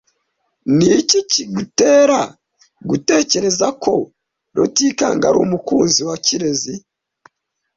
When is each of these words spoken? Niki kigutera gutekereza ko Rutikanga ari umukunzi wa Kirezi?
Niki 0.77 1.19
kigutera 1.31 2.19
gutekereza 2.89 3.67
ko 3.83 3.93
Rutikanga 4.57 5.23
ari 5.29 5.39
umukunzi 5.45 6.01
wa 6.09 6.15
Kirezi? 6.25 6.75